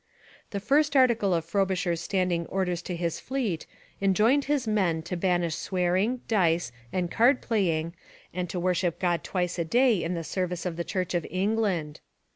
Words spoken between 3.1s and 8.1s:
fleet enjoined his men to banish swearing, dice, and card playing